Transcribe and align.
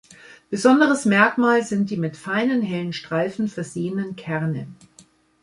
Besonderes 0.49 1.05
Merkmal 1.05 1.61
sind 1.61 1.91
die 1.91 1.95
mit 1.97 2.17
feinen 2.17 2.63
hellen 2.63 2.91
Streifen 2.91 3.47
versehen 3.47 4.15
Kerne. 4.15 4.65